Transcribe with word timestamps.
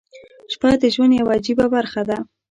•شپه 0.53 0.69
د 0.81 0.83
ژوند 0.93 1.13
یوه 1.19 1.31
عجیبه 1.37 1.65
برخه 1.75 2.01
ده. 2.09 2.17